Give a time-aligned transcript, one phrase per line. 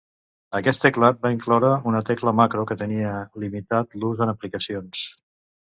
[0.59, 3.13] Aquest teclat va incloure una tecla Macro que tenia
[3.47, 5.07] limitat l'ús en aplicacions.